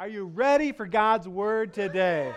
[0.00, 2.32] Are you ready for God's word today?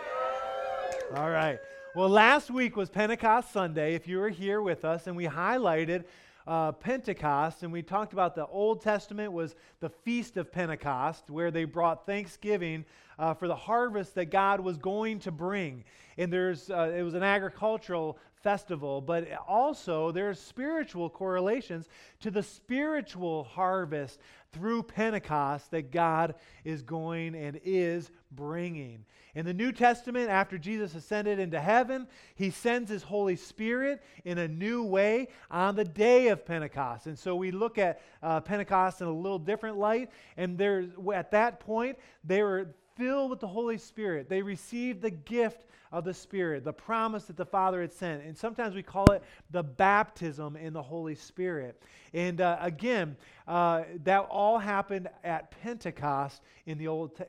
[1.15, 1.59] All right.
[1.95, 6.03] Well, last week was Pentecost Sunday, if you were here with us, and we highlighted
[6.45, 11.51] uh, Pentecost, and we talked about the Old Testament was the Feast of Pentecost, where
[11.51, 12.83] they brought thanksgiving
[13.17, 15.85] uh, for the harvest that God was going to bring.
[16.17, 21.87] And there's, uh, it was an agricultural festival, but also there's spiritual correlations
[22.19, 24.19] to the spiritual harvest
[24.51, 29.05] through Pentecost that God is going and is bringing.
[29.35, 34.37] In the New Testament, after Jesus ascended into heaven, he sends his Holy Spirit in
[34.37, 37.07] a new way on the day of Pentecost.
[37.07, 40.11] And so we look at uh, Pentecost in a little different light.
[40.37, 44.29] And there's, at that point, they were filled with the Holy Spirit.
[44.29, 48.23] They received the gift of the Spirit, the promise that the Father had sent.
[48.23, 51.81] And sometimes we call it the baptism in the Holy Spirit.
[52.13, 53.15] And uh, again,
[53.47, 57.21] uh, that all happened at Pentecost in the Old,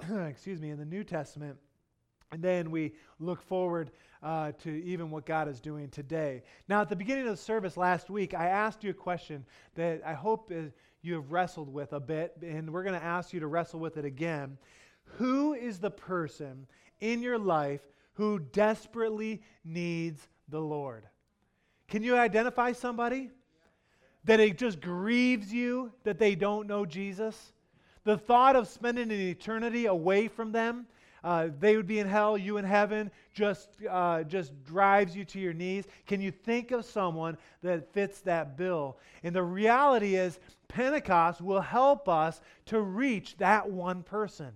[0.28, 1.56] excuse me, in the New Testament.
[2.30, 3.90] And then we look forward
[4.22, 6.42] uh, to even what God is doing today.
[6.68, 10.02] Now, at the beginning of the service last week, I asked you a question that
[10.04, 13.40] I hope is, you have wrestled with a bit, and we're going to ask you
[13.40, 14.58] to wrestle with it again.
[15.16, 16.66] Who is the person
[17.00, 17.80] in your life
[18.14, 21.04] who desperately needs the Lord?
[21.88, 23.30] Can you identify somebody?
[24.24, 27.52] That it just grieves you that they don't know Jesus?
[28.04, 30.86] The thought of spending an eternity away from them,
[31.24, 35.40] uh, they would be in hell, you in heaven, just, uh, just drives you to
[35.40, 35.86] your knees.
[36.06, 38.98] Can you think of someone that fits that bill?
[39.22, 44.52] And the reality is, Pentecost will help us to reach that one person.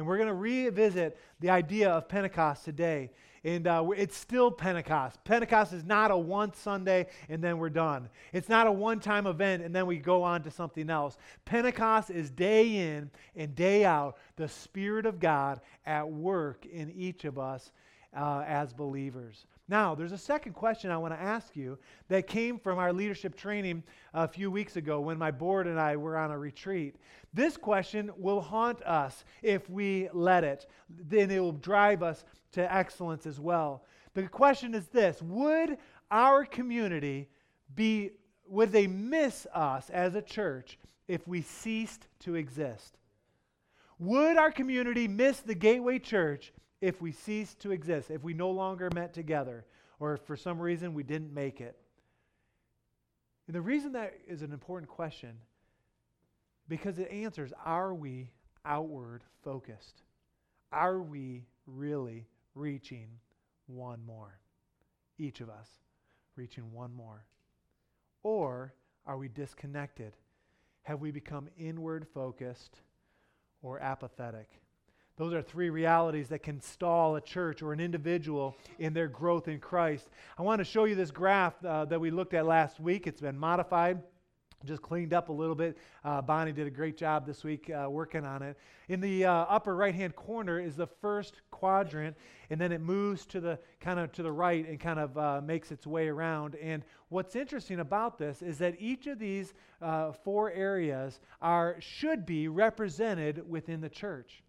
[0.00, 3.10] And we're going to revisit the idea of Pentecost today.
[3.44, 5.22] And uh, it's still Pentecost.
[5.24, 8.08] Pentecost is not a one Sunday and then we're done.
[8.32, 11.18] It's not a one time event and then we go on to something else.
[11.44, 17.26] Pentecost is day in and day out the Spirit of God at work in each
[17.26, 17.70] of us
[18.16, 19.44] uh, as believers.
[19.70, 23.36] Now, there's a second question I want to ask you that came from our leadership
[23.36, 26.96] training a few weeks ago when my board and I were on a retreat.
[27.32, 32.74] This question will haunt us if we let it, then it will drive us to
[32.74, 33.84] excellence as well.
[34.14, 35.78] The question is this Would
[36.10, 37.28] our community
[37.72, 38.10] be,
[38.48, 42.98] would they miss us as a church if we ceased to exist?
[44.00, 48.50] Would our community miss the Gateway Church if we cease to exist, if we no
[48.50, 49.64] longer met together,
[49.98, 51.76] or if for some reason we didn't make it?
[53.46, 55.32] And the reason that is an important question,
[56.68, 58.30] because it answers are we
[58.64, 60.02] outward focused?
[60.72, 63.08] Are we really reaching
[63.66, 64.38] one more?
[65.18, 65.68] Each of us
[66.36, 67.24] reaching one more.
[68.22, 68.72] Or
[69.06, 70.14] are we disconnected?
[70.82, 72.80] Have we become inward focused
[73.62, 74.48] or apathetic?
[75.20, 79.48] Those are three realities that can stall a church or an individual in their growth
[79.48, 80.08] in Christ.
[80.38, 83.06] I want to show you this graph uh, that we looked at last week.
[83.06, 84.00] It's been modified
[84.66, 85.78] just cleaned up a little bit.
[86.04, 88.58] Uh, Bonnie did a great job this week uh, working on it.
[88.88, 92.14] In the uh, upper right hand corner is the first quadrant,
[92.50, 95.40] and then it moves to the kind of to the right and kind of uh,
[95.42, 96.56] makes its way around.
[96.56, 102.26] And what's interesting about this is that each of these uh, four areas are should
[102.26, 104.42] be represented within the church.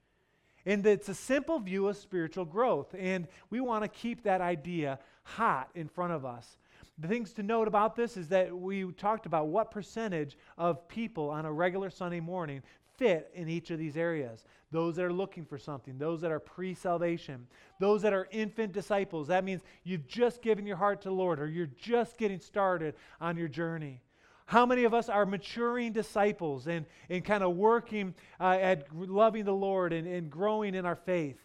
[0.65, 2.93] And it's a simple view of spiritual growth.
[2.97, 6.57] And we want to keep that idea hot in front of us.
[6.97, 11.29] The things to note about this is that we talked about what percentage of people
[11.29, 12.61] on a regular Sunday morning
[12.97, 14.45] fit in each of these areas.
[14.71, 17.47] Those that are looking for something, those that are pre salvation,
[17.79, 19.27] those that are infant disciples.
[19.27, 22.93] That means you've just given your heart to the Lord or you're just getting started
[23.19, 24.01] on your journey.
[24.51, 29.45] How many of us are maturing disciples and, and kind of working uh, at loving
[29.45, 31.37] the Lord and, and growing in our faith?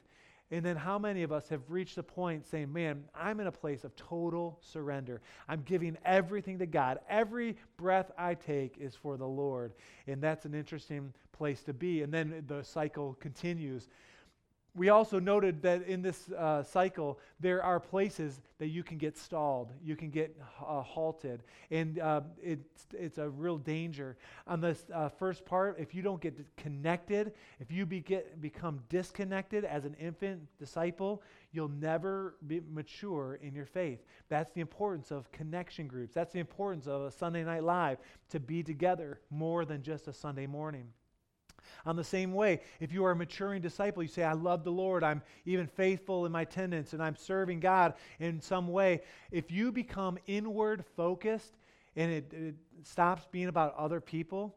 [0.51, 3.53] And then how many of us have reached the point saying, man, I'm in a
[3.53, 5.21] place of total surrender.
[5.49, 6.99] I'm giving everything to God.
[7.09, 9.75] Every breath I take is for the Lord.
[10.09, 12.03] And that's an interesting place to be.
[12.03, 13.87] And then the cycle continues
[14.77, 19.17] we also noted that in this uh, cycle, there are places that you can get
[19.17, 24.17] stalled, you can get uh, halted, and uh, it's, it's a real danger.
[24.47, 28.81] On this uh, first part, if you don't get connected, if you be get, become
[28.91, 34.05] disconnected as an infant disciple, you'll never be mature in your faith.
[34.29, 36.15] That's the importance of connection groups.
[36.15, 40.13] That's the importance of a Sunday Night Live to be together more than just a
[40.13, 40.89] Sunday morning.
[41.85, 44.73] On the same way, if you are a maturing disciple, you say, I love the
[44.73, 49.03] Lord, I'm even faithful in my attendance, and I'm serving God in some way.
[49.31, 51.57] If you become inward focused
[51.97, 54.55] and it, it stops being about other people,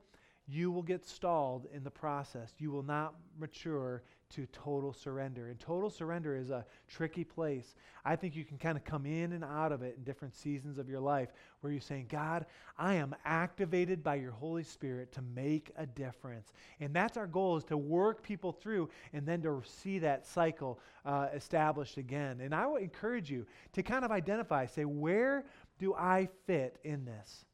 [0.47, 2.53] you will get stalled in the process.
[2.57, 5.47] You will not mature to total surrender.
[5.47, 7.75] And total surrender is a tricky place.
[8.05, 10.77] I think you can kind of come in and out of it in different seasons
[10.77, 11.29] of your life
[11.61, 12.45] where you're saying, God,
[12.77, 16.53] I am activated by your Holy Spirit to make a difference.
[16.79, 20.79] And that's our goal is to work people through and then to see that cycle
[21.05, 22.41] uh, established again.
[22.41, 25.45] And I would encourage you to kind of identify, say, where
[25.79, 27.45] do I fit in this?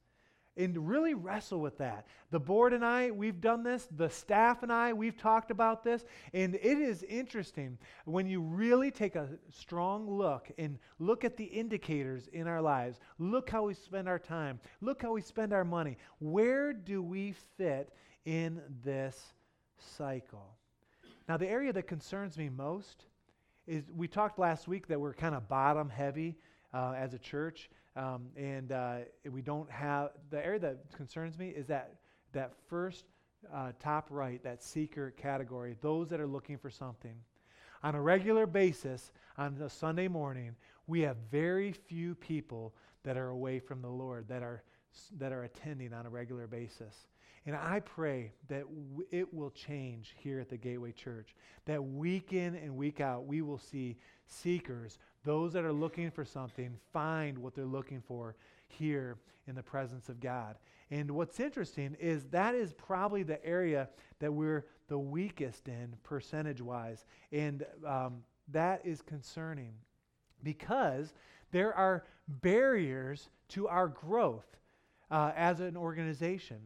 [0.58, 2.08] And really wrestle with that.
[2.32, 3.88] The board and I, we've done this.
[3.96, 6.06] The staff and I, we've talked about this.
[6.34, 11.44] And it is interesting when you really take a strong look and look at the
[11.44, 13.00] indicators in our lives.
[13.20, 14.60] Look how we spend our time.
[14.82, 15.98] Look how we spend our money.
[16.20, 17.94] Where do we fit
[18.26, 19.34] in this
[19.78, 20.56] cycle?
[21.28, 23.06] Now, the area that concerns me most
[23.68, 26.38] is we talked last week that we're kind of bottom heavy
[26.74, 27.70] uh, as a church.
[27.96, 28.98] Um, and uh,
[29.32, 31.96] we don't have the area that concerns me is that
[32.34, 33.06] that first
[33.54, 37.16] uh, top right, that seeker category, those that are looking for something.
[37.84, 40.56] On a regular basis, on a Sunday morning,
[40.88, 44.64] we have very few people that are away from the Lord that are
[45.18, 47.08] that are attending on a regular basis.
[47.46, 51.36] And I pray that w- it will change here at the Gateway Church.
[51.66, 56.24] That week in and week out, we will see seekers those that are looking for
[56.24, 58.36] something find what they're looking for
[58.68, 59.18] here
[59.48, 60.56] in the presence of God.
[60.92, 63.90] And what's interesting is that is probably the area
[64.20, 67.06] that we're the weakest in percentage wise.
[67.32, 69.74] And um, that is concerning
[70.44, 71.14] because
[71.52, 74.46] there are barriers to our growth
[75.10, 76.58] uh, as an organization.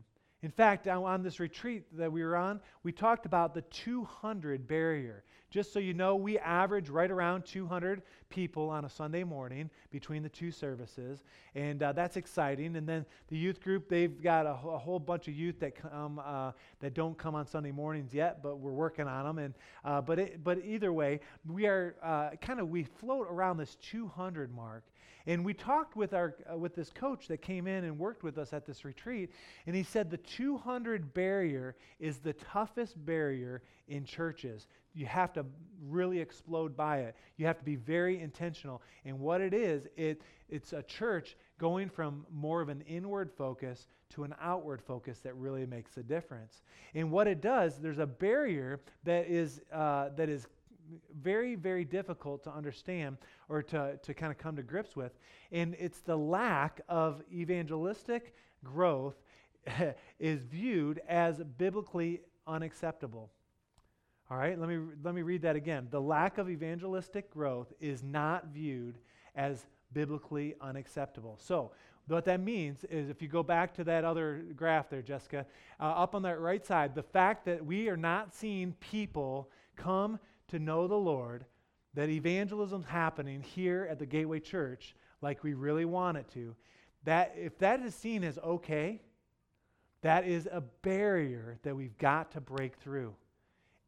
[0.42, 5.24] In fact, on this retreat that we were on, we talked about the 200 barrier.
[5.50, 10.22] Just so you know, we average right around 200 people on a Sunday morning between
[10.22, 11.24] the two services,
[11.56, 12.76] and uh, that's exciting.
[12.76, 16.22] And then the youth group, they've got a, a whole bunch of youth that come
[16.24, 16.52] uh,
[16.82, 19.38] that don't come on Sunday mornings yet, but we're working on them.
[19.40, 19.54] And
[19.84, 23.76] uh, but it, but either way, we are uh, kind of we float around this
[23.76, 24.84] 200 mark.
[25.30, 28.40] And we talked with our uh, with this coach that came in and worked with
[28.40, 29.30] us at this retreat,
[29.68, 34.66] and he said the 200 barrier is the toughest barrier in churches.
[34.96, 35.46] You have to
[35.88, 37.16] really explode by it.
[37.38, 38.82] You have to be very intentional.
[39.06, 43.86] And what it is, it it's a church going from more of an inward focus
[44.16, 46.64] to an outward focus that really makes a difference.
[46.96, 50.48] And what it does, there's a barrier that is uh, that is
[51.22, 55.12] very, very difficult to understand or to, to kind of come to grips with.
[55.52, 58.34] And it's the lack of evangelistic
[58.64, 59.16] growth
[60.20, 63.30] is viewed as biblically unacceptable.
[64.30, 65.88] All right, let me, let me read that again.
[65.90, 69.00] The lack of evangelistic growth is not viewed
[69.36, 71.38] as biblically unacceptable.
[71.42, 71.72] So,
[72.08, 75.46] what that means is if you go back to that other graph there, Jessica,
[75.80, 80.20] uh, up on that right side, the fact that we are not seeing people come
[80.50, 81.46] to know the Lord,
[81.94, 86.56] that evangelism's happening here at the Gateway Church like we really want it to,
[87.04, 89.02] that if that is seen as okay,
[90.02, 93.14] that is a barrier that we've got to break through.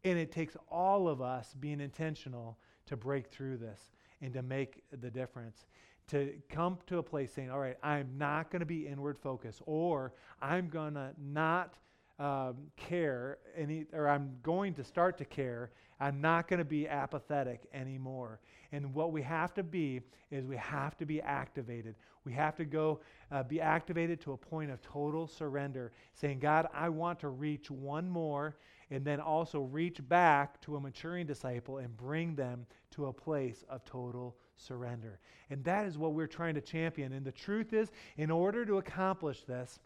[0.04, 3.80] And it takes all of us being intentional to break through this
[4.22, 5.66] and to make the difference.
[6.10, 9.62] To come to a place saying, all right, I'm not going to be inward focused,
[9.66, 11.76] or I'm going to not
[12.20, 15.72] um, care, any, or I'm going to start to care.
[16.02, 18.40] I'm not going to be apathetic anymore.
[18.72, 21.94] And what we have to be is we have to be activated.
[22.26, 26.68] We have to go uh, be activated to a point of total surrender, saying, God,
[26.74, 28.58] I want to reach one more,
[28.90, 33.64] and then also reach back to a maturing disciple and bring them to a place
[33.70, 35.20] of total surrender.
[35.52, 37.14] And that is what we're trying to champion.
[37.14, 39.80] And the truth is, in order to accomplish this,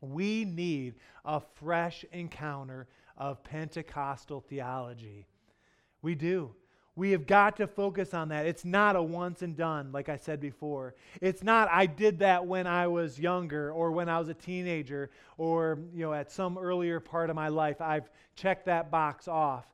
[0.00, 2.86] we need a fresh encounter
[3.16, 5.26] of Pentecostal theology.
[6.02, 6.54] We do.
[6.96, 8.46] We have got to focus on that.
[8.46, 10.94] It's not a once and done, like I said before.
[11.20, 15.10] It's not I did that when I was younger or when I was a teenager
[15.38, 17.80] or you know at some earlier part of my life.
[17.80, 19.66] I've checked that box off.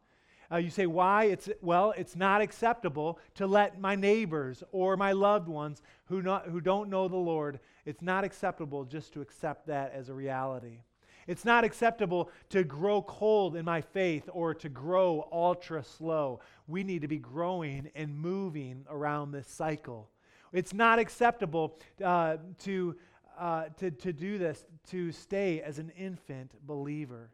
[0.50, 1.24] Uh, you say, why?
[1.24, 6.46] It's, well, it's not acceptable to let my neighbors or my loved ones who, not,
[6.46, 10.82] who don't know the Lord, it's not acceptable just to accept that as a reality.
[11.26, 16.40] It's not acceptable to grow cold in my faith or to grow ultra slow.
[16.68, 20.08] We need to be growing and moving around this cycle.
[20.52, 22.96] It's not acceptable uh, to,
[23.38, 27.30] uh, to, to do this, to stay as an infant believer.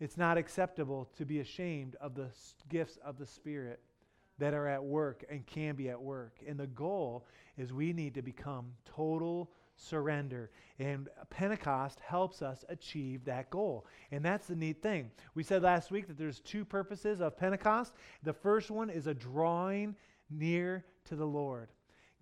[0.00, 2.28] It's not acceptable to be ashamed of the
[2.68, 3.80] gifts of the Spirit
[4.38, 6.36] that are at work and can be at work.
[6.46, 7.26] And the goal
[7.56, 10.50] is we need to become total surrender.
[10.78, 13.86] And Pentecost helps us achieve that goal.
[14.10, 15.10] And that's the neat thing.
[15.34, 17.94] We said last week that there's two purposes of Pentecost.
[18.22, 19.96] The first one is a drawing
[20.28, 21.68] near to the Lord.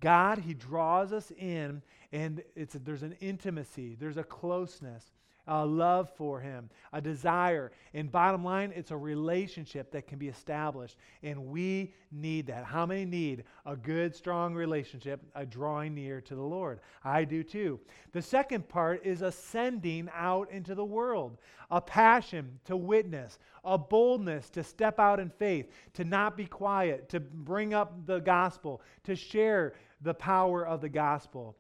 [0.01, 1.83] God, He draws us in,
[2.13, 5.16] and it's there's an intimacy, there's a closeness
[5.47, 7.73] a love for Him, a desire.
[7.95, 10.97] And bottom line, it's a relationship that can be established.
[11.23, 12.65] And we need that.
[12.65, 16.81] How many need a good, strong relationship, a drawing near to the Lord?
[17.05, 17.81] I do too.
[18.13, 21.39] The second part is ascending out into the world,
[21.71, 27.09] a passion to witness, a boldness to step out in faith, to not be quiet,
[27.11, 31.57] to bring up the gospel, to share the power of the gospel.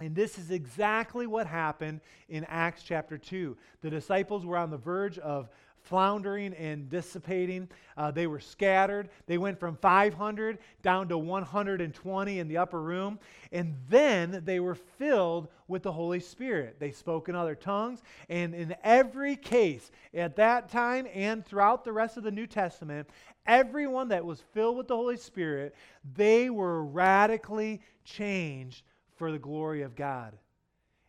[0.00, 3.56] And this is exactly what happened in Acts chapter 2.
[3.80, 5.48] The disciples were on the verge of
[5.84, 7.68] floundering and dissipating.
[7.96, 9.10] Uh, they were scattered.
[9.26, 13.20] They went from 500 down to 120 in the upper room.
[13.52, 16.76] And then they were filled with the Holy Spirit.
[16.80, 18.02] They spoke in other tongues.
[18.28, 23.08] And in every case, at that time and throughout the rest of the New Testament,
[23.46, 25.74] everyone that was filled with the Holy Spirit,
[26.16, 28.82] they were radically changed
[29.16, 30.36] for the glory of God.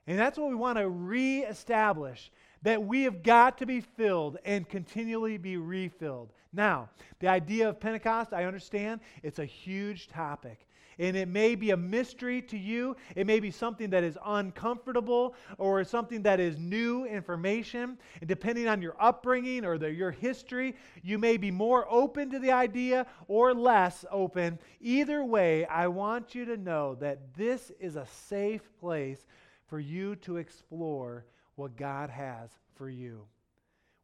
[0.08, 2.32] And that's what we want to reestablish
[2.62, 6.32] that we have got to be filled and continually be refilled.
[6.52, 10.68] Now, the idea of Pentecost, I understand, it's a huge topic.
[11.00, 12.96] And it may be a mystery to you.
[13.16, 17.98] It may be something that is uncomfortable or something that is new information.
[18.20, 22.40] And depending on your upbringing or the, your history, you may be more open to
[22.40, 24.60] the idea or less open.
[24.80, 29.26] Either way, I want you to know that this is a safe place
[29.68, 31.26] for you to explore
[31.56, 33.26] what God has for you.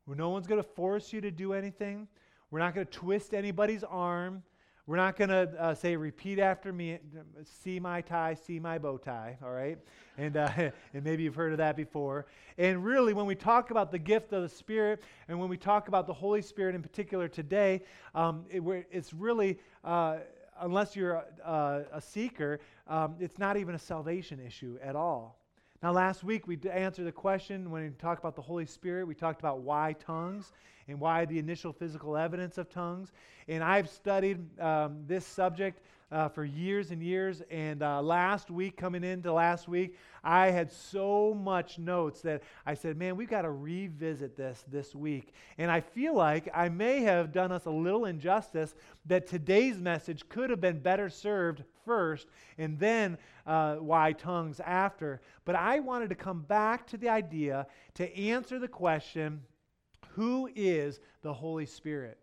[0.08, 2.08] No one's going to force you to do anything.
[2.50, 4.44] We're not going to twist anybody's arm.
[4.92, 7.00] We're not going to uh, say, repeat after me,
[7.64, 9.78] see my tie, see my bow tie, all right?
[10.18, 10.50] And, uh,
[10.94, 12.26] and maybe you've heard of that before.
[12.58, 15.88] And really, when we talk about the gift of the Spirit, and when we talk
[15.88, 17.84] about the Holy Spirit in particular today,
[18.14, 20.18] um, it, it's really, uh,
[20.60, 25.41] unless you're a, a seeker, um, it's not even a salvation issue at all.
[25.84, 29.08] Now, last week we answered the question when we talked about the Holy Spirit.
[29.08, 30.54] We talked about why tongues
[30.88, 33.12] and why the initial physical evidence of tongues.
[33.48, 37.42] And I've studied um, this subject uh, for years and years.
[37.50, 42.76] And uh, last week, coming into last week, I had so much notes that I
[42.76, 45.34] said, man, we've got to revisit this this week.
[45.58, 48.76] And I feel like I may have done us a little injustice
[49.08, 55.22] that today's message could have been better served first and then uh, why tongues after.
[55.46, 59.42] But I wanted to come back to the idea to answer the question
[60.16, 62.18] who is the Holy Spirit?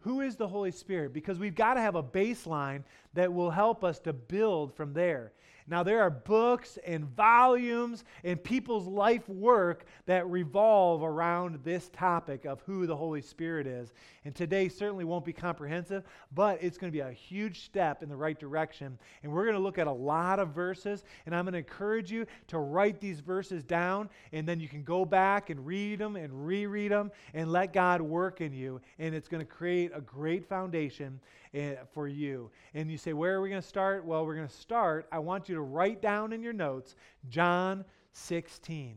[0.00, 1.12] Who is the Holy Spirit?
[1.12, 5.32] Because we've got to have a baseline that will help us to build from there.
[5.66, 12.44] Now, there are books and volumes and people's life work that revolve around this topic
[12.44, 13.92] of who the Holy Spirit is.
[14.24, 18.08] And today certainly won't be comprehensive, but it's going to be a huge step in
[18.08, 18.98] the right direction.
[19.22, 22.10] And we're going to look at a lot of verses, and I'm going to encourage
[22.10, 26.16] you to write these verses down, and then you can go back and read them
[26.16, 28.80] and reread them and let God work in you.
[28.98, 31.20] And it's going to create a great foundation
[31.54, 32.50] eh, for you.
[32.74, 34.04] And you say, Where are we going to start?
[34.04, 35.06] Well, we're going to start.
[35.10, 36.96] I want you to write down in your notes
[37.28, 38.96] John 16.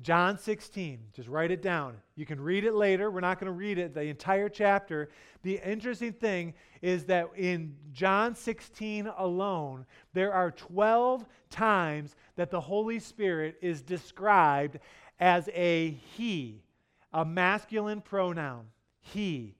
[0.00, 1.96] John 16, just write it down.
[2.16, 3.10] You can read it later.
[3.10, 5.08] We're not going to read it, the entire chapter.
[5.42, 12.60] The interesting thing is that in John 16 alone, there are 12 times that the
[12.60, 14.78] Holy Spirit is described
[15.20, 16.64] as a he,
[17.12, 18.66] a masculine pronoun.
[19.00, 19.54] He.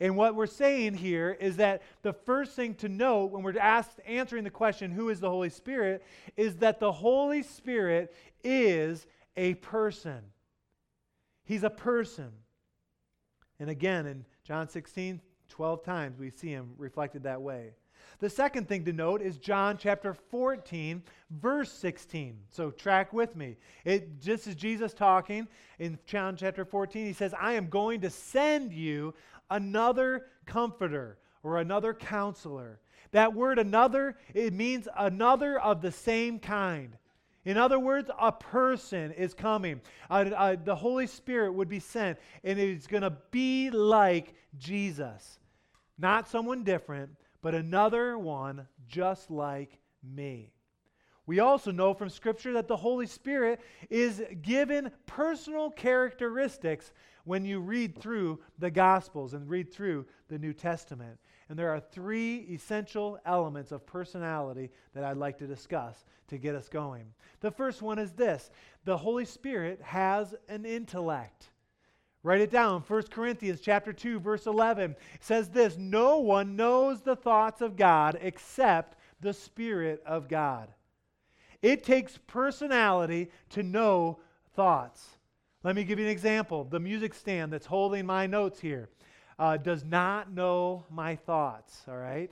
[0.00, 4.00] And what we're saying here is that the first thing to note when we're asked,
[4.06, 6.02] answering the question, who is the Holy Spirit,
[6.36, 10.20] is that the Holy Spirit is a person.
[11.44, 12.30] He's a person.
[13.58, 17.74] And again, in John 16, 12 times we see him reflected that way.
[18.20, 22.38] The second thing to note is John chapter 14, verse 16.
[22.50, 23.56] So track with me.
[23.84, 28.10] It just as Jesus talking in John chapter 14, he says, I am going to
[28.10, 29.14] send you
[29.50, 32.80] another comforter or another counselor.
[33.12, 36.96] That word another, it means another of the same kind.
[37.44, 39.80] In other words, a person is coming.
[40.10, 45.38] Uh, uh, the Holy Spirit would be sent, and it's going to be like Jesus.
[45.98, 47.10] Not someone different,
[47.42, 50.52] but another one just like me.
[51.26, 56.92] We also know from Scripture that the Holy Spirit is given personal characteristics
[57.24, 61.18] when you read through the Gospels and read through the New Testament.
[61.48, 66.54] And there are three essential elements of personality that I'd like to discuss to get
[66.54, 67.06] us going.
[67.40, 68.50] The first one is this
[68.84, 71.50] the Holy Spirit has an intellect.
[72.22, 72.82] Write it down.
[72.86, 78.18] 1 Corinthians chapter 2 verse 11 says this, no one knows the thoughts of God
[78.20, 80.68] except the spirit of God.
[81.62, 84.20] It takes personality to know
[84.54, 85.16] thoughts.
[85.62, 86.64] Let me give you an example.
[86.64, 88.88] The music stand that's holding my notes here
[89.38, 92.30] uh, does not know my thoughts, all right?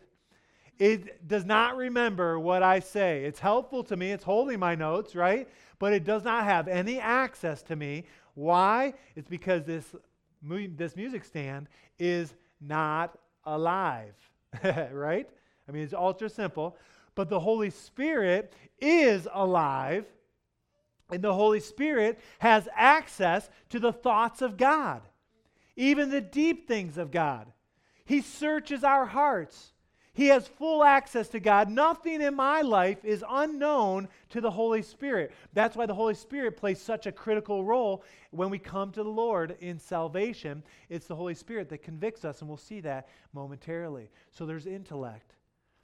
[0.78, 3.24] It does not remember what I say.
[3.24, 5.48] It's helpful to me, it's holding my notes, right?
[5.78, 8.04] But it does not have any access to me.
[8.34, 8.94] Why?
[9.16, 9.94] It's because this,
[10.42, 11.68] this music stand
[11.98, 14.14] is not alive,
[14.92, 15.28] right?
[15.68, 16.76] I mean, it's ultra simple.
[17.18, 20.06] But the Holy Spirit is alive,
[21.10, 25.02] and the Holy Spirit has access to the thoughts of God,
[25.74, 27.48] even the deep things of God.
[28.04, 29.72] He searches our hearts.
[30.12, 31.68] He has full access to God.
[31.68, 35.32] Nothing in my life is unknown to the Holy Spirit.
[35.52, 39.10] That's why the Holy Spirit plays such a critical role when we come to the
[39.10, 40.62] Lord in salvation.
[40.88, 44.08] It's the Holy Spirit that convicts us, and we'll see that momentarily.
[44.30, 45.34] So there's intellect.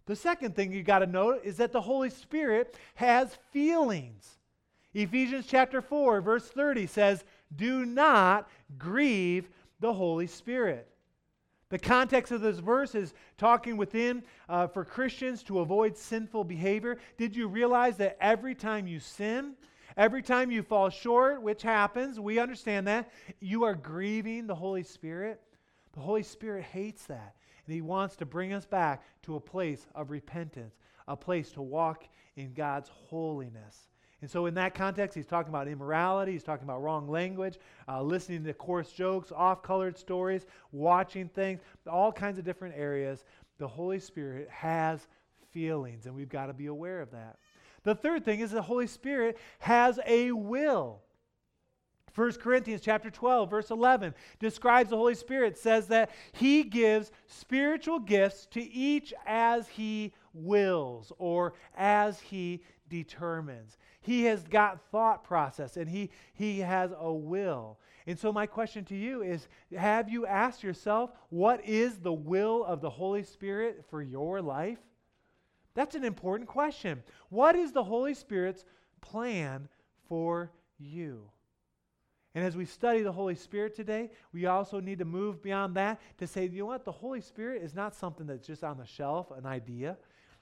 [0.07, 4.39] The second thing you got to note is that the Holy Spirit has feelings.
[4.93, 7.25] Ephesians chapter 4, verse 30 says,
[7.57, 9.49] Do not grieve
[9.81, 10.89] the Holy Spirit.
[11.71, 16.99] The context of this verse is talking within uh, for Christians to avoid sinful behavior.
[17.17, 19.55] Did you realize that every time you sin,
[19.97, 24.85] every time you fall short, which happens, we understand that, you are grieving the Holy
[24.85, 25.41] Spirit?
[25.95, 27.35] The Holy Spirit hates that.
[27.67, 30.77] And He wants to bring us back to a place of repentance,
[31.09, 32.05] a place to walk
[32.37, 33.89] in God's holiness.
[34.21, 38.01] And so, in that context, he's talking about immorality, he's talking about wrong language, uh,
[38.01, 43.25] listening to coarse jokes, off colored stories, watching things, all kinds of different areas.
[43.59, 45.09] The Holy Spirit has
[45.51, 47.37] feelings, and we've got to be aware of that.
[47.83, 51.03] The third thing is the Holy Spirit has a will.
[52.15, 57.99] 1 Corinthians chapter 12 verse 11 describes the Holy Spirit says that he gives spiritual
[57.99, 63.77] gifts to each as he wills or as he determines.
[64.01, 67.79] He has got thought process and he he has a will.
[68.07, 72.65] And so my question to you is have you asked yourself what is the will
[72.65, 74.79] of the Holy Spirit for your life?
[75.75, 77.03] That's an important question.
[77.31, 78.65] What is the Holy Spirit's
[79.01, 79.69] plan
[80.09, 81.31] for you?
[82.35, 86.01] And as we study the Holy Spirit today, we also need to move beyond that
[86.19, 86.85] to say, you know what?
[86.85, 89.97] The Holy Spirit is not something that's just on the shelf, an idea.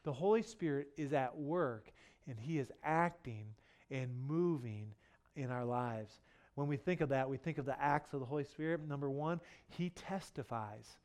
[0.04, 1.92] The Holy Spirit is at work,
[2.26, 3.46] and He is acting
[3.90, 4.94] and moving
[5.36, 6.20] in our lives.
[6.54, 8.86] When we think of that, we think of the acts of the Holy Spirit.
[8.86, 10.96] Number one, He testifies.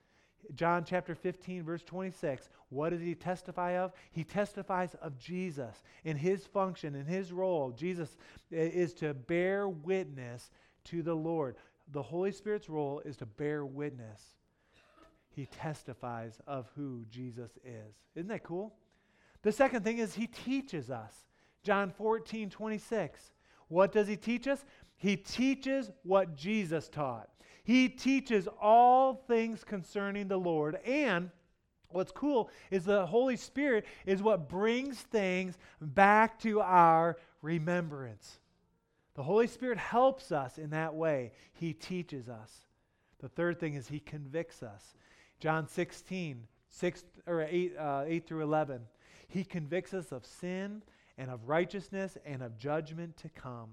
[0.55, 2.49] John chapter 15, verse 26.
[2.69, 3.91] What does he testify of?
[4.11, 7.71] He testifies of Jesus in his function, in his role.
[7.71, 8.15] Jesus
[8.51, 10.51] eh, is to bear witness
[10.89, 11.55] to the Lord.
[11.91, 14.21] The Holy Spirit's role is to bear witness.
[15.29, 17.95] He testifies of who Jesus is.
[18.15, 18.73] Isn't that cool?
[19.43, 21.13] The second thing is he teaches us.
[21.63, 23.31] John 14, 26.
[23.67, 24.65] What does he teach us?
[24.95, 27.29] He teaches what Jesus taught.
[27.63, 30.79] He teaches all things concerning the Lord.
[30.85, 31.29] And
[31.89, 38.39] what's cool is the Holy Spirit is what brings things back to our remembrance.
[39.17, 41.31] The Holy Spirit helps us in that way.
[41.53, 42.67] He teaches us.
[43.19, 44.93] The third thing is He convicts us.
[45.39, 48.81] John 16, 6 or 8, uh, 8 through 11.
[49.27, 50.83] He convicts us of sin
[51.17, 53.69] and of righteousness and of judgment to come.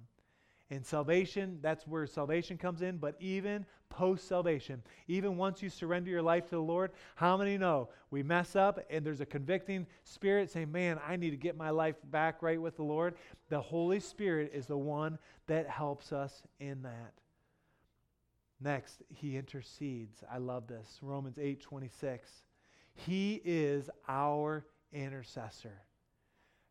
[0.74, 6.10] And salvation, that's where salvation comes in, but even post salvation, even once you surrender
[6.10, 9.86] your life to the Lord, how many know we mess up and there's a convicting
[10.02, 13.14] spirit saying, Man, I need to get my life back right with the Lord?
[13.50, 17.12] The Holy Spirit is the one that helps us in that.
[18.60, 20.24] Next, he intercedes.
[20.28, 20.98] I love this.
[21.02, 22.30] Romans 8 26.
[22.94, 25.82] He is our intercessor.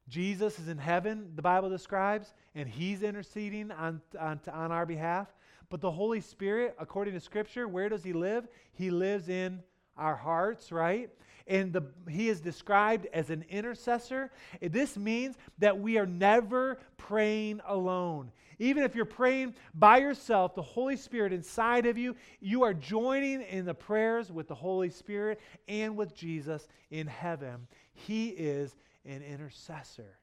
[0.10, 5.34] Jesus is in heaven, the Bible describes, and he's interceding on, on, on our behalf.
[5.70, 8.48] But the Holy Spirit, according to Scripture, where does he live?
[8.74, 9.64] He lives in
[9.98, 11.10] our hearts, right?
[11.48, 14.32] And the, he is described as an intercessor.
[14.62, 18.32] This means that we are never praying alone.
[18.60, 23.42] Even if you're praying by yourself, the Holy Spirit inside of you, you are joining
[23.42, 27.68] in the prayers with the Holy Spirit and with Jesus in heaven.
[27.94, 30.18] He is an intercessor.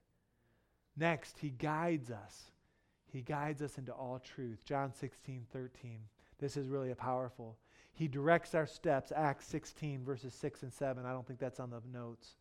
[0.97, 2.51] Next, he guides us.
[3.13, 4.65] He guides us into all truth.
[4.65, 5.99] John 16, 13.
[6.39, 7.57] This is really a powerful.
[7.93, 9.13] He directs our steps.
[9.15, 11.05] Acts 16, verses 6 and 7.
[11.05, 12.37] I don't think that's on the notes.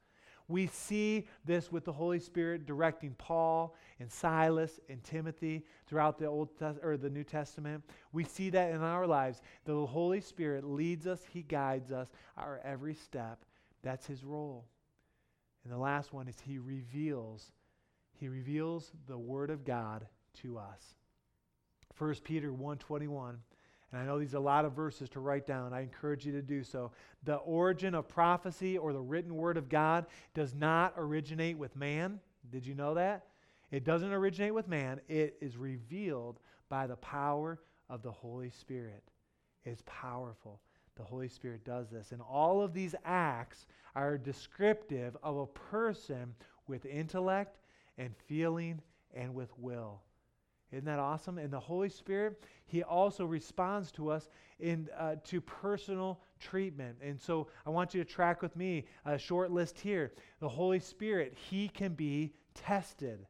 [0.48, 6.26] We see this with the Holy Spirit directing Paul and Silas and Timothy throughout the
[6.26, 7.84] Old Tes- or the New Testament.
[8.12, 9.44] We see that in our lives.
[9.66, 13.46] The Holy Spirit leads us, he guides us our every step.
[13.84, 14.66] That's his role.
[15.70, 17.52] And the last one is he reveals
[18.18, 20.08] he reveals the word of God
[20.42, 20.96] to us.
[21.96, 23.36] 1 Peter 1:21
[23.92, 25.72] and I know these are a lot of verses to write down.
[25.72, 26.92] I encourage you to do so.
[27.24, 32.20] The origin of prophecy or the written word of God does not originate with man.
[32.50, 33.28] Did you know that?
[33.70, 35.02] It doesn't originate with man.
[35.08, 37.60] It is revealed by the power
[37.92, 39.04] of the Holy Spirit.
[39.66, 40.62] It's powerful.
[41.00, 42.12] The Holy Spirit does this.
[42.12, 46.36] And all of these acts are descriptive of a person
[46.68, 47.58] with intellect
[47.98, 48.82] and feeling
[49.16, 50.02] and with will.
[50.72, 51.38] Isn't that awesome?
[51.38, 56.98] And the Holy Spirit, He also responds to us in uh, to personal treatment.
[57.02, 60.12] And so I want you to track with me a short list here.
[60.42, 63.26] The Holy Spirit, He can be tested.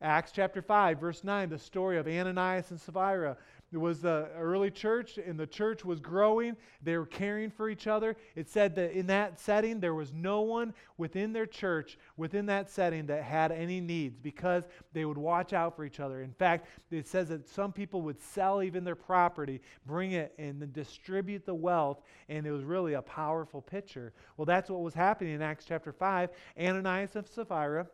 [0.00, 3.36] Acts chapter 5, verse 9, the story of Ananias and Sapphira.
[3.70, 6.56] It was the early church, and the church was growing.
[6.82, 8.16] They were caring for each other.
[8.34, 12.70] It said that in that setting, there was no one within their church, within that
[12.70, 16.22] setting, that had any needs because they would watch out for each other.
[16.22, 20.72] In fact, it says that some people would sell even their property, bring it, and
[20.72, 22.00] distribute the wealth,
[22.30, 24.14] and it was really a powerful picture.
[24.38, 26.30] Well, that's what was happening in Acts chapter 5.
[26.58, 27.86] Ananias and Sapphira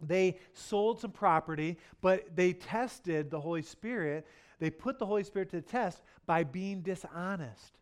[0.00, 4.26] they sold some property, but they tested the Holy Spirit
[4.58, 7.78] they put the Holy Spirit to the test by being dishonest.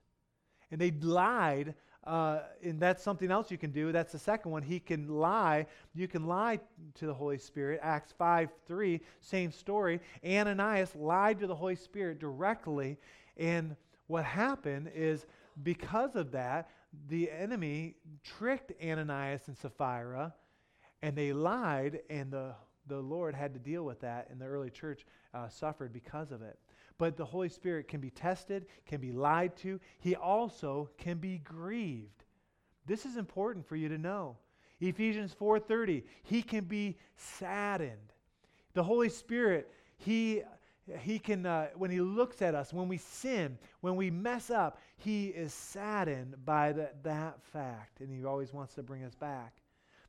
[0.70, 3.92] And they lied, uh, and that's something else you can do.
[3.92, 4.62] That's the second one.
[4.62, 5.66] He can lie.
[5.94, 6.60] You can lie
[6.94, 7.80] to the Holy Spirit.
[7.82, 10.00] Acts 5 3, same story.
[10.24, 12.96] Ananias lied to the Holy Spirit directly.
[13.36, 15.26] And what happened is
[15.62, 16.70] because of that,
[17.08, 20.34] the enemy tricked Ananias and Sapphira,
[21.02, 22.54] and they lied, and the,
[22.86, 26.42] the Lord had to deal with that, and the early church uh, suffered because of
[26.42, 26.58] it.
[26.98, 29.80] But the Holy Spirit can be tested, can be lied to.
[29.98, 32.24] He also can be grieved.
[32.86, 34.38] This is important for you to know.
[34.80, 38.12] Ephesians 4:30, he can be saddened.
[38.74, 40.42] The Holy Spirit, he
[41.00, 44.78] he can uh, when he looks at us when we sin when we mess up
[44.96, 49.54] he is saddened by the, that fact and he always wants to bring us back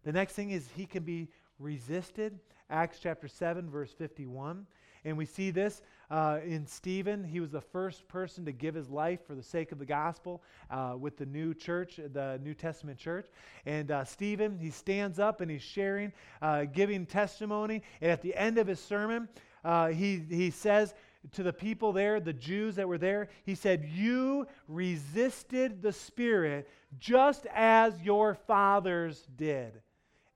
[0.04, 1.30] the next thing is he can be
[1.60, 2.40] resisted
[2.70, 4.66] acts chapter 7 verse 51
[5.08, 7.24] and we see this uh, in Stephen.
[7.24, 10.44] He was the first person to give his life for the sake of the gospel
[10.70, 13.28] uh, with the new church, the New Testament church.
[13.66, 17.84] And uh, Stephen, he stands up and he's sharing, uh, giving testimony.
[18.02, 19.30] And at the end of his sermon,
[19.64, 20.94] uh, he, he says,
[21.34, 26.70] to the people there, the Jews that were there, he said, You resisted the Spirit
[27.00, 29.82] just as your fathers did.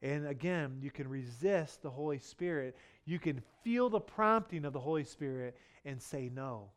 [0.02, 4.80] And again, you can resist the Holy Spirit you can feel the prompting of the
[4.80, 6.70] Holy Spirit and say no.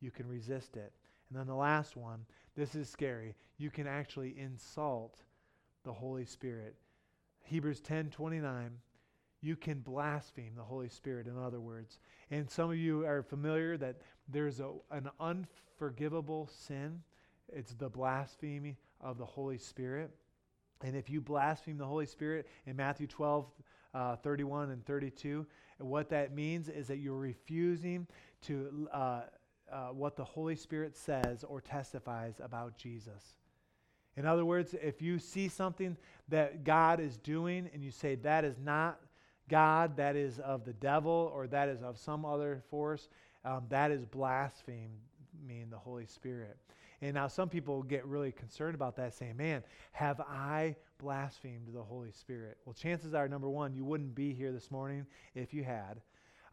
[0.00, 0.92] You can resist it.
[1.28, 2.24] And then the last one,
[2.56, 3.34] this is scary.
[3.58, 5.22] You can actually insult
[5.82, 6.76] the Holy Spirit.
[7.42, 8.70] Hebrews 10 29.
[9.40, 11.98] You can blaspheme the Holy Spirit, in other words.
[12.30, 17.02] And some of you are familiar that there's a, an unforgivable sin.
[17.52, 20.10] It's the blasphemy of the Holy Spirit.
[20.82, 23.46] And if you blaspheme the Holy Spirit in Matthew 12,
[23.94, 25.46] uh, 31 and 32,
[25.78, 28.06] what that means is that you're refusing
[28.42, 29.22] to uh,
[29.70, 33.38] uh, what the Holy Spirit says or testifies about Jesus.
[34.16, 35.96] In other words, if you see something
[36.28, 39.00] that God is doing and you say that is not
[39.48, 43.08] God, that is of the devil, or that is of some other force,
[43.44, 45.00] um, that is blaspheming
[45.70, 46.56] the Holy Spirit.
[47.04, 49.62] And now some people get really concerned about that, saying, Man,
[49.92, 52.56] have I blasphemed the Holy Spirit?
[52.64, 56.00] Well, chances are, number one, you wouldn't be here this morning if you had.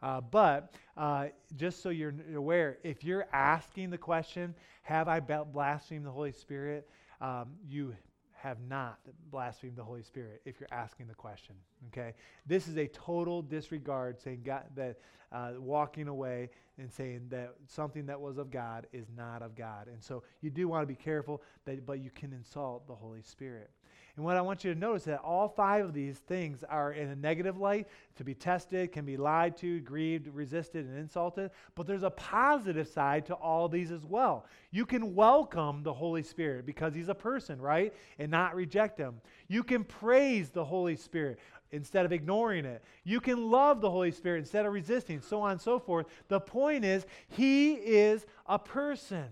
[0.02, 6.04] Uh, but uh, just so you're aware, if you're asking the question, Have I blasphemed
[6.04, 6.86] the Holy Spirit?
[7.22, 7.94] Um, you
[8.42, 8.98] have not
[9.30, 11.54] blasphemed the Holy Spirit if you're asking the question.
[11.88, 12.12] Okay?
[12.44, 14.98] This is a total disregard, saying God, that
[15.30, 19.86] uh, walking away and saying that something that was of God is not of God.
[19.86, 23.22] And so you do want to be careful, that, but you can insult the Holy
[23.22, 23.70] Spirit.
[24.16, 26.92] And what I want you to notice is that all five of these things are
[26.92, 31.50] in a negative light to be tested, can be lied to, grieved, resisted, and insulted.
[31.74, 34.44] But there's a positive side to all these as well.
[34.70, 37.94] You can welcome the Holy Spirit because he's a person, right?
[38.18, 39.14] And not reject him.
[39.48, 41.38] You can praise the Holy Spirit
[41.70, 42.84] instead of ignoring it.
[43.04, 46.06] You can love the Holy Spirit instead of resisting, so on and so forth.
[46.28, 49.28] The point is, He is a person.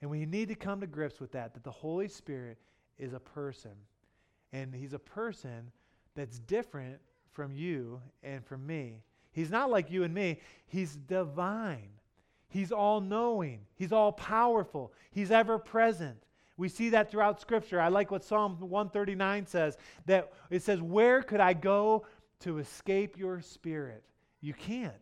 [0.00, 2.58] And we need to come to grips with that, that the Holy Spirit
[2.98, 3.72] is a person.
[4.52, 5.70] And He's a person
[6.14, 6.98] that's different
[7.32, 9.02] from you and from me.
[9.32, 11.90] He's not like you and me, He's divine.
[12.48, 13.60] He's all knowing.
[13.74, 14.92] He's all powerful.
[15.10, 16.16] He's ever present.
[16.56, 17.80] We see that throughout Scripture.
[17.80, 22.06] I like what Psalm 139 says that it says, Where could I go
[22.40, 24.02] to escape your spirit?
[24.40, 24.92] You can't.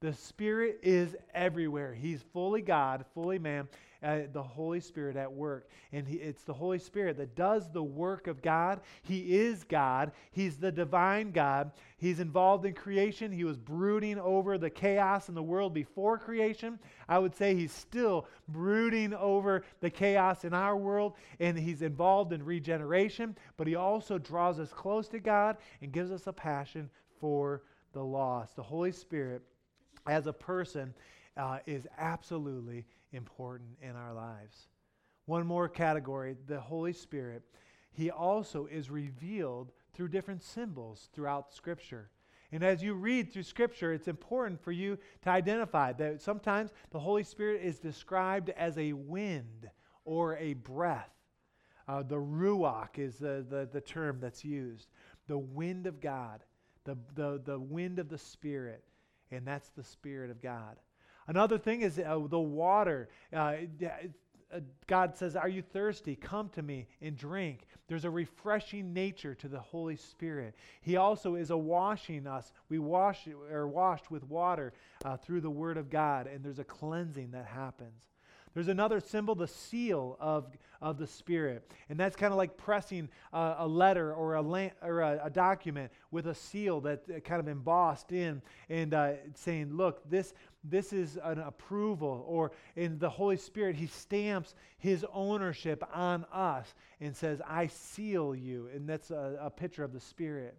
[0.00, 1.94] The Spirit is everywhere.
[1.94, 3.68] He's fully God, fully man,
[4.04, 5.68] uh, the Holy Spirit at work.
[5.92, 8.80] And he, it's the Holy Spirit that does the work of God.
[9.02, 11.72] He is God, He's the divine God.
[11.96, 13.32] He's involved in creation.
[13.32, 16.78] He was brooding over the chaos in the world before creation.
[17.08, 22.32] I would say He's still brooding over the chaos in our world, and He's involved
[22.32, 26.90] in regeneration, but He also draws us close to God and gives us a passion
[27.18, 27.62] for
[27.94, 28.56] the lost.
[28.56, 29.42] The Holy Spirit
[30.06, 30.92] as a person
[31.36, 32.84] uh, is absolutely
[33.14, 34.68] important in our lives.
[35.26, 37.42] One more category the Holy Spirit.
[37.92, 42.10] He also is revealed through different symbols throughout Scripture.
[42.52, 46.98] And as you read through Scripture, it's important for you to identify that sometimes the
[46.98, 49.70] Holy Spirit is described as a wind
[50.04, 51.10] or a breath.
[51.86, 54.88] Uh, the ruach is the, the, the term that's used.
[55.26, 56.42] The wind of God,
[56.84, 58.84] the, the, the wind of the Spirit
[59.34, 60.76] and that's the Spirit of God.
[61.26, 63.08] Another thing is uh, the water.
[63.32, 63.54] Uh,
[64.54, 66.16] uh, God says, Are you thirsty?
[66.16, 67.66] Come to me and drink.
[67.88, 70.54] There's a refreshing nature to the Holy Spirit.
[70.80, 72.52] He also is a washing us.
[72.68, 74.72] We wash are washed with water
[75.04, 78.08] uh, through the Word of God, and there's a cleansing that happens.
[78.54, 80.46] There's another symbol, the seal of,
[80.80, 81.68] of the Spirit.
[81.88, 85.90] And that's kind of like pressing a, letter or, a, la- or a, a, document
[86.12, 90.34] with a seal that uh, kind of embossed in and uh, saying, look, this,
[90.64, 92.24] this is an approval.
[92.26, 98.34] Or in the Holy Spirit, He stamps His ownership on us and says, I seal
[98.34, 98.68] you.
[98.74, 100.56] And that's a, a picture of the Spirit.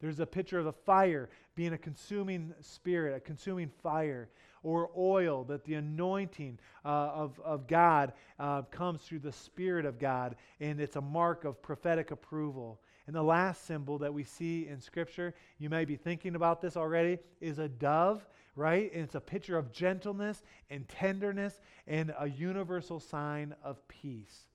[0.00, 4.28] There's a picture of the fire being a consuming spirit, a consuming fire
[4.62, 9.98] or oil, that the anointing uh, of, of God uh, comes through the Spirit of
[9.98, 12.80] God, and it's a mark of prophetic approval.
[13.06, 16.76] And the last symbol that we see in Scripture, you may be thinking about this
[16.76, 18.90] already, is a dove, right?
[18.92, 24.48] And it's a picture of gentleness and tenderness and a universal sign of peace.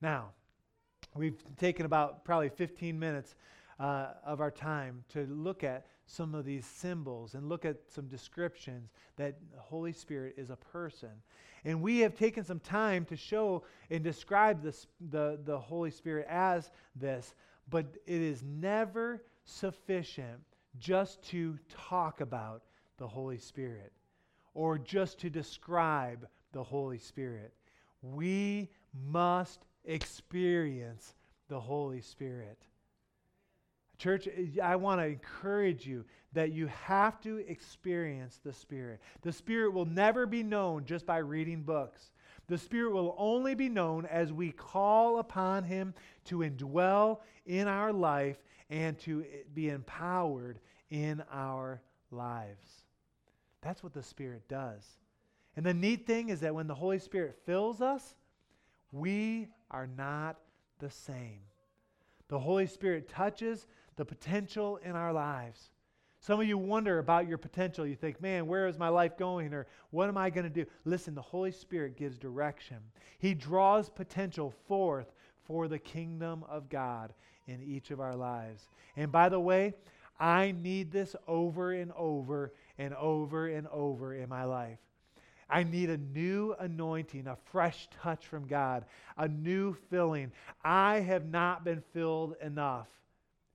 [0.00, 0.30] Now,
[1.14, 3.34] we've taken about probably 15 minutes
[3.78, 8.06] uh, of our time to look at some of these symbols and look at some
[8.06, 11.10] descriptions that the Holy Spirit is a person.
[11.64, 16.26] And we have taken some time to show and describe this, the, the Holy Spirit
[16.30, 17.34] as this,
[17.68, 20.40] but it is never sufficient
[20.78, 22.62] just to talk about
[22.98, 23.92] the Holy Spirit
[24.54, 27.52] or just to describe the Holy Spirit.
[28.00, 28.70] We
[29.10, 31.14] must experience
[31.48, 32.58] the Holy Spirit.
[33.98, 34.28] Church,
[34.62, 39.00] I want to encourage you that you have to experience the Spirit.
[39.22, 42.10] The Spirit will never be known just by reading books.
[42.48, 45.94] The Spirit will only be known as we call upon Him
[46.26, 48.38] to indwell in our life
[48.70, 51.80] and to be empowered in our
[52.10, 52.85] lives.
[53.66, 54.84] That's what the Spirit does.
[55.56, 58.14] And the neat thing is that when the Holy Spirit fills us,
[58.92, 60.36] we are not
[60.78, 61.40] the same.
[62.28, 65.70] The Holy Spirit touches the potential in our lives.
[66.20, 67.84] Some of you wonder about your potential.
[67.84, 69.52] You think, man, where is my life going?
[69.52, 70.64] Or what am I going to do?
[70.84, 72.76] Listen, the Holy Spirit gives direction.
[73.18, 77.14] He draws potential forth for the kingdom of God
[77.48, 78.68] in each of our lives.
[78.94, 79.74] And by the way,
[80.20, 84.78] I need this over and over and over and over in my life.
[85.48, 88.84] I need a new anointing, a fresh touch from God,
[89.16, 90.32] a new filling.
[90.64, 92.88] I have not been filled enough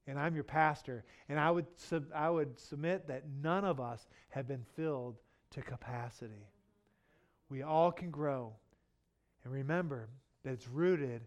[0.07, 4.07] and I'm your pastor, and I would, sub- I would submit that none of us
[4.29, 5.17] have been filled
[5.51, 6.47] to capacity.
[7.49, 8.53] We all can grow.
[9.43, 10.09] And remember
[10.43, 11.21] that it's rooted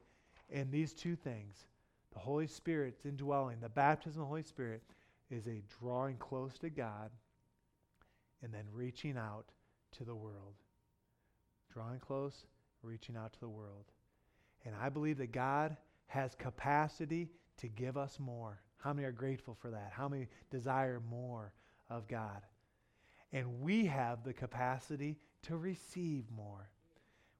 [0.51, 1.67] in these two things
[2.13, 4.83] the Holy Spirit's indwelling, the baptism of the Holy Spirit
[5.33, 7.11] is a drawing close to God
[8.45, 9.47] and then reaching out
[9.97, 10.55] to the world.
[11.73, 12.45] Drawing close,
[12.83, 13.87] reaching out to the world.
[14.65, 15.77] And I believe that God
[16.07, 18.61] has capacity to give us more.
[18.77, 19.91] How many are grateful for that?
[19.93, 21.53] How many desire more
[21.89, 22.43] of God?
[23.33, 26.69] And we have the capacity to receive more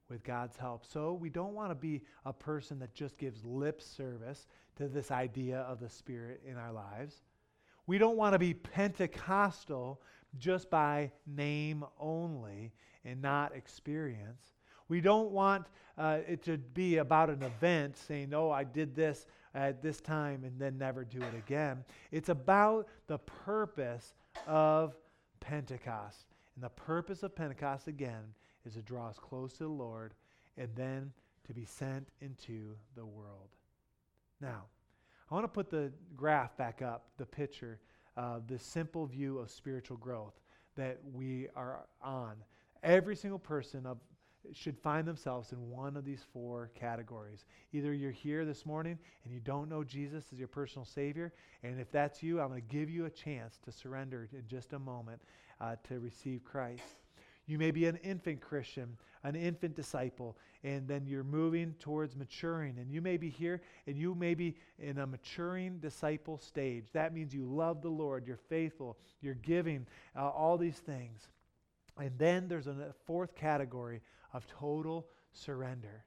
[0.09, 0.85] with God's help.
[0.87, 5.11] So we don't want to be a person that just gives lip service to this
[5.11, 7.23] idea of the Spirit in our lives.
[7.87, 10.01] We don't want to be Pentecostal
[10.39, 12.73] just by name only
[13.05, 14.55] and not experience.
[14.89, 15.67] We don't want
[15.97, 20.45] uh, it to be about an event saying, oh, I did this at this time
[20.45, 21.85] and then never do it again.
[22.11, 24.15] It's about the purpose
[24.47, 24.95] of
[25.41, 26.27] Pentecost.
[26.57, 28.35] And the purpose of Pentecost, again,
[28.67, 30.15] is to draw us close to the Lord
[30.57, 31.13] and then
[31.47, 33.49] to be sent into the world.
[34.41, 34.65] Now,
[35.35, 37.81] I want to put the graph back up, the picture,
[38.17, 40.35] uh, the simple view of spiritual growth
[40.77, 42.37] that we are on.
[42.85, 43.99] Every single person of,
[44.53, 47.47] should find themselves in one of these four categories.
[47.73, 51.33] Either you're here this morning and you don't know Jesus as your personal Savior,
[51.65, 54.73] and if that's you, I'm going to give you a chance to surrender in just
[54.73, 55.21] a moment
[55.61, 56.85] uh, to receive Christ.
[57.47, 62.79] You may be an infant Christian, an infant disciple, and then you're moving towards maturing.
[62.79, 66.87] And you may be here and you may be in a maturing disciple stage.
[66.93, 71.29] That means you love the Lord, you're faithful, you're giving, uh, all these things.
[71.99, 74.01] And then there's a fourth category
[74.33, 76.05] of total surrender.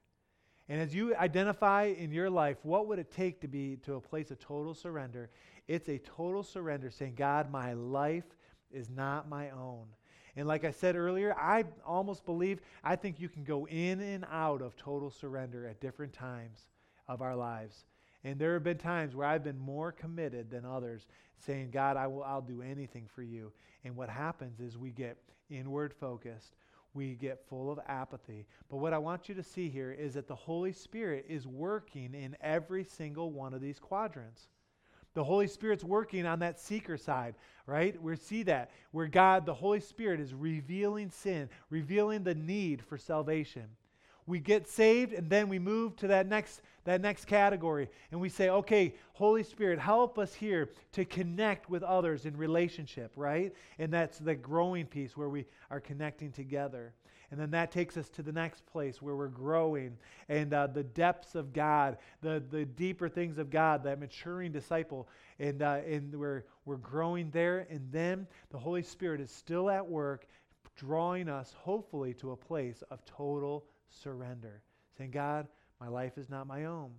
[0.68, 4.00] And as you identify in your life, what would it take to be to a
[4.00, 5.30] place of total surrender?
[5.66, 8.26] It's a total surrender saying, God, my life
[8.70, 9.86] is not my own.
[10.38, 14.24] And like I said earlier, I almost believe, I think you can go in and
[14.30, 16.68] out of total surrender at different times
[17.08, 17.86] of our lives.
[18.22, 21.08] And there have been times where I've been more committed than others,
[21.44, 23.50] saying, God, I will, I'll do anything for you.
[23.82, 25.18] And what happens is we get
[25.50, 26.54] inward focused,
[26.94, 28.46] we get full of apathy.
[28.70, 32.14] But what I want you to see here is that the Holy Spirit is working
[32.14, 34.46] in every single one of these quadrants.
[35.18, 37.34] The Holy Spirit's working on that seeker side,
[37.66, 38.00] right?
[38.00, 42.96] We see that where God, the Holy Spirit, is revealing sin, revealing the need for
[42.96, 43.64] salvation.
[44.28, 48.28] We get saved and then we move to that next that next category and we
[48.28, 53.54] say, "Okay, Holy Spirit, help us here to connect with others in relationship," right?
[53.78, 56.92] And that's the growing piece where we are connecting together.
[57.30, 60.82] And then that takes us to the next place where we're growing and uh, the
[60.82, 65.08] depths of God, the, the deeper things of God, that maturing disciple.
[65.38, 67.66] And, uh, and we're, we're growing there.
[67.70, 70.26] And then the Holy Spirit is still at work,
[70.74, 74.62] drawing us, hopefully, to a place of total surrender.
[74.96, 75.48] Saying, God,
[75.80, 76.90] my life is not my own.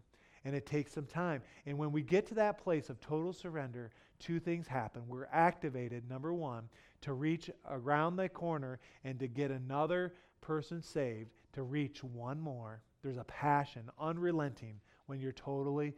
[0.46, 1.42] And it takes some time.
[1.66, 5.04] And when we get to that place of total surrender, two things happen.
[5.08, 6.70] We're activated, number one,
[7.02, 12.82] to reach around the corner and to get another person saved, to reach one more.
[13.04, 15.96] There's a passion, unrelenting, when you're totally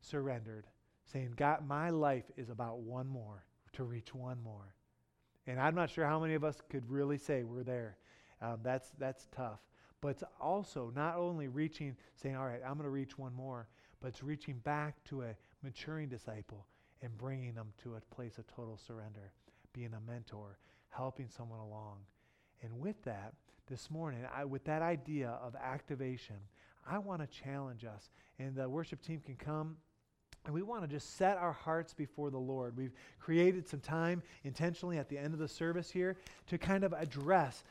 [0.00, 0.66] surrendered,
[1.12, 4.74] saying, God, my life is about one more, to reach one more.
[5.46, 7.96] And I'm not sure how many of us could really say we're there.
[8.40, 9.60] Um, that's, that's tough.
[10.02, 13.68] But it's also not only reaching, saying, all right, I'm going to reach one more,
[14.02, 16.66] but it's reaching back to a maturing disciple
[17.00, 19.32] and bringing them to a place of total surrender
[19.72, 20.58] being a mentor,
[20.90, 21.98] helping someone along.
[22.62, 23.32] And with that,
[23.68, 26.36] this morning, I, with that idea of activation,
[26.86, 28.10] I want to challenge us.
[28.38, 29.76] And the worship team can come.
[30.44, 32.76] And we want to just set our hearts before the Lord.
[32.76, 36.16] We've created some time intentionally at the end of the service here
[36.48, 37.62] to kind of address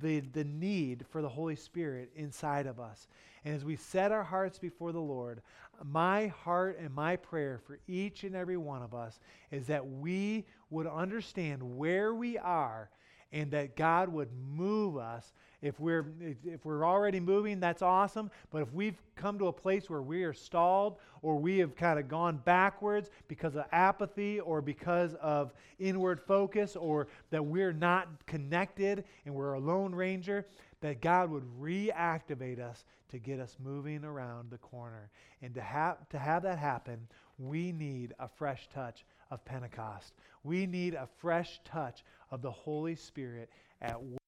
[0.00, 3.08] the, the need for the Holy Spirit inside of us.
[3.44, 5.42] And as we set our hearts before the Lord,
[5.82, 9.18] my heart and my prayer for each and every one of us
[9.50, 12.90] is that we would understand where we are
[13.32, 15.32] and that God would move us.
[15.64, 16.04] If we're,
[16.44, 18.30] if we're already moving, that's awesome.
[18.50, 21.98] But if we've come to a place where we are stalled or we have kind
[21.98, 28.26] of gone backwards because of apathy or because of inward focus or that we're not
[28.26, 30.44] connected and we're a lone ranger,
[30.82, 35.08] that God would reactivate us to get us moving around the corner.
[35.40, 40.12] And to have, to have that happen, we need a fresh touch of Pentecost.
[40.42, 43.48] We need a fresh touch of the Holy Spirit
[43.80, 44.18] at work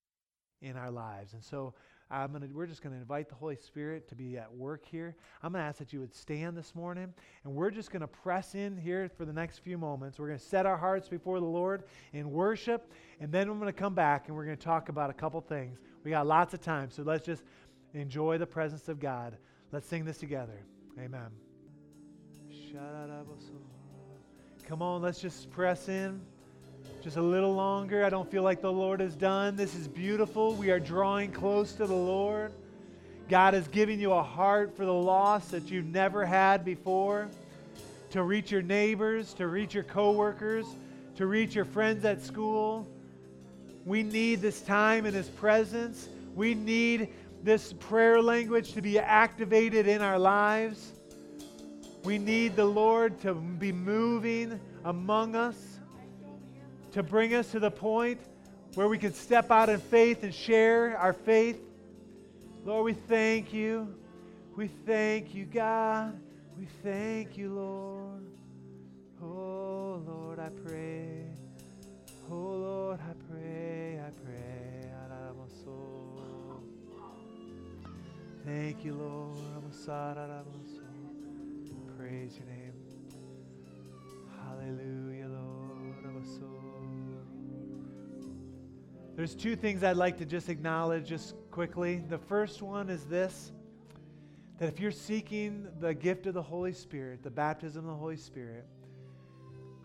[0.62, 1.34] in our lives.
[1.34, 1.74] And so
[2.10, 5.16] I'm gonna, we're just going to invite the Holy Spirit to be at work here.
[5.42, 7.12] I'm going to ask that you would stand this morning,
[7.44, 10.18] and we're just going to press in here for the next few moments.
[10.18, 13.72] We're going to set our hearts before the Lord in worship, and then I'm going
[13.72, 15.78] to come back and we're going to talk about a couple things.
[16.04, 17.42] We got lots of time, so let's just
[17.92, 19.36] enjoy the presence of God.
[19.72, 20.64] Let's sing this together.
[20.98, 21.30] Amen.
[24.68, 26.20] Come on, let's just press in
[27.06, 28.04] just a little longer.
[28.04, 29.54] I don't feel like the Lord is done.
[29.54, 30.56] This is beautiful.
[30.56, 32.52] We are drawing close to the Lord.
[33.28, 37.28] God is giving you a heart for the lost that you've never had before,
[38.10, 40.66] to reach your neighbors, to reach your coworkers,
[41.14, 42.88] to reach your friends at school.
[43.84, 46.08] We need this time in His presence.
[46.34, 47.10] We need
[47.44, 50.90] this prayer language to be activated in our lives.
[52.02, 55.75] We need the Lord to be moving among us.
[56.96, 58.18] To bring us to the point
[58.72, 61.60] where we can step out in faith and share our faith.
[62.64, 63.94] Lord, we thank you.
[64.56, 66.18] We thank you, God.
[66.58, 68.24] We thank you, Lord.
[69.22, 71.26] Oh, Lord, I pray.
[72.30, 74.90] Oh, Lord, I pray, I pray.
[78.46, 79.36] Thank you, Lord.
[81.98, 82.72] Praise your name.
[84.40, 85.25] Hallelujah,
[89.16, 92.02] There's two things I'd like to just acknowledge just quickly.
[92.06, 93.50] The first one is this
[94.58, 98.16] that if you're seeking the gift of the Holy Spirit, the baptism of the Holy
[98.16, 98.66] Spirit,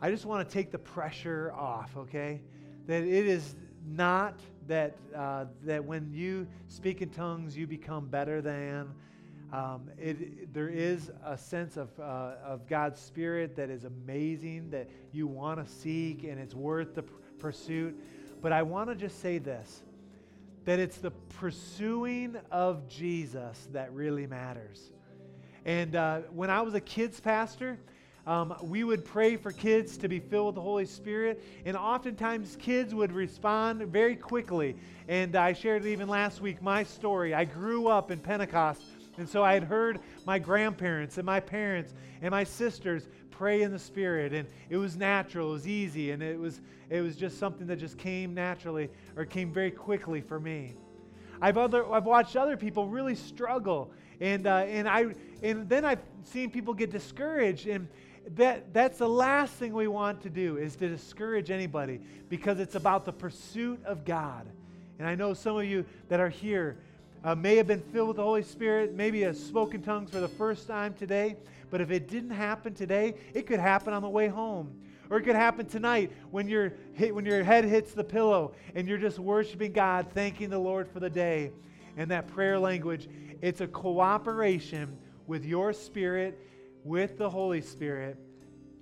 [0.01, 2.41] I just want to take the pressure off, okay?
[2.87, 3.55] That it is
[3.87, 8.93] not that, uh, that when you speak in tongues, you become better than.
[9.53, 14.89] Um, it, there is a sense of, uh, of God's Spirit that is amazing, that
[15.13, 17.03] you want to seek, and it's worth the
[17.39, 17.97] pursuit.
[18.41, 19.83] But I want to just say this
[20.63, 24.91] that it's the pursuing of Jesus that really matters.
[25.65, 27.79] And uh, when I was a kids pastor,
[28.27, 32.55] um, we would pray for kids to be filled with the Holy Spirit, and oftentimes
[32.59, 34.75] kids would respond very quickly.
[35.07, 37.33] And I shared even last week my story.
[37.33, 38.83] I grew up in Pentecost,
[39.17, 43.71] and so I had heard my grandparents and my parents and my sisters pray in
[43.71, 47.39] the Spirit, and it was natural, it was easy, and it was it was just
[47.39, 50.73] something that just came naturally or came very quickly for me.
[51.41, 56.01] I've other I've watched other people really struggle, and uh, and I and then I've
[56.23, 57.87] seen people get discouraged and
[58.35, 61.99] that, that's the last thing we want to do is to discourage anybody
[62.29, 64.47] because it's about the pursuit of God.
[64.99, 66.77] And I know some of you that are here
[67.23, 70.27] uh, may have been filled with the Holy Spirit, maybe have spoken tongues for the
[70.27, 71.35] first time today.
[71.69, 74.75] But if it didn't happen today, it could happen on the way home.
[75.09, 76.71] Or it could happen tonight when, you
[77.11, 80.99] when your head hits the pillow and you're just worshiping God, thanking the Lord for
[80.99, 81.51] the day.
[81.97, 83.09] And that prayer language,
[83.41, 84.97] it's a cooperation
[85.27, 86.39] with your spirit
[86.83, 88.17] with the Holy Spirit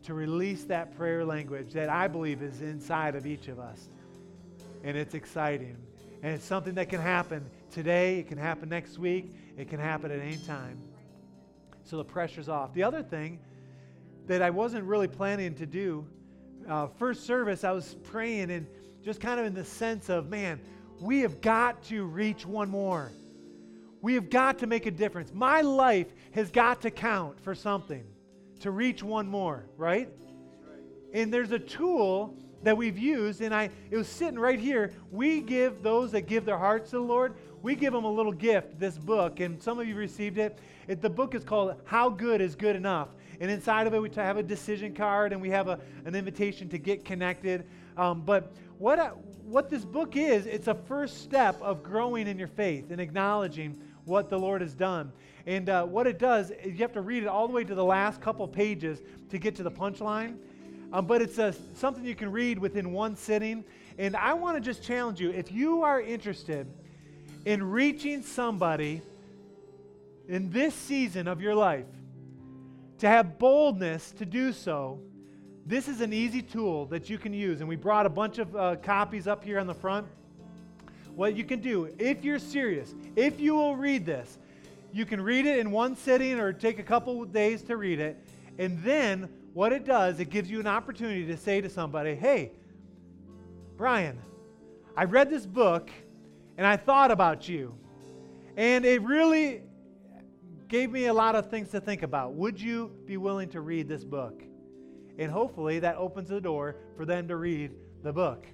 [0.03, 3.89] to release that prayer language that I believe is inside of each of us.
[4.83, 5.75] And it's exciting.
[6.21, 10.11] And it's something that can happen today, it can happen next week, it can happen
[10.11, 10.79] at any time.
[11.83, 12.73] So the pressure's off.
[12.73, 13.39] The other thing
[14.27, 16.05] that I wasn't really planning to do,
[16.67, 18.67] uh, first service, I was praying and
[19.03, 20.59] just kind of in the sense of, man,
[20.99, 23.11] we have got to reach one more.
[24.01, 25.33] We have got to make a difference.
[25.33, 28.03] My life has got to count for something
[28.59, 30.09] to reach one more, right?
[31.13, 34.93] And there's a tool that we've used, and I it was sitting right here.
[35.11, 38.31] We give those that give their hearts to the Lord, we give them a little
[38.31, 40.59] gift, this book, and some of you received it.
[40.87, 43.09] it the book is called How Good is Good Enough.
[43.41, 46.69] And inside of it, we have a decision card and we have a, an invitation
[46.69, 47.65] to get connected.
[47.97, 49.07] Um, but what, I,
[49.43, 53.79] what this book is, it's a first step of growing in your faith and acknowledging
[54.05, 55.11] what the Lord has done.
[55.45, 57.75] And uh, what it does is you have to read it all the way to
[57.75, 60.37] the last couple pages to get to the punchline.
[60.91, 63.63] Um, but it's a, something you can read within one sitting.
[63.97, 66.67] And I want to just challenge you if you are interested
[67.45, 69.01] in reaching somebody
[70.27, 71.85] in this season of your life,
[72.99, 74.99] to have boldness to do so,
[75.65, 77.59] this is an easy tool that you can use.
[77.59, 80.07] And we brought a bunch of uh, copies up here on the front
[81.19, 84.37] what you can do, if you're serious, if you will read this,
[84.93, 88.17] you can read it in one sitting or take a couple days to read it.
[88.57, 92.53] And then what it does, it gives you an opportunity to say to somebody, hey,
[93.75, 94.17] Brian,
[94.95, 95.89] I read this book
[96.59, 97.73] and I thought about you.
[98.57, 99.61] And it really
[100.67, 102.33] gave me a lot of things to think about.
[102.33, 104.43] Would you be willing to read this book?
[105.17, 107.71] And hopefully that opens the door for them to read
[108.03, 108.45] the book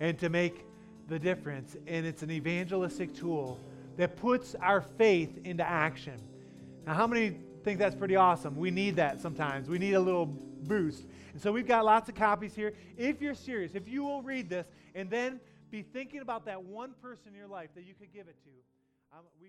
[0.00, 0.64] and to make
[1.08, 3.60] the difference, and it's an evangelistic tool
[3.98, 6.18] that puts our faith into action.
[6.86, 8.56] Now, how many think that's pretty awesome?
[8.56, 9.68] We need that sometimes.
[9.68, 11.04] We need a little boost.
[11.34, 12.72] And so we've got lots of copies here.
[12.96, 15.38] If you're serious, if you will read this and then
[15.72, 19.16] be thinking about that one person in your life that you could give it to,
[19.16, 19.48] um, we,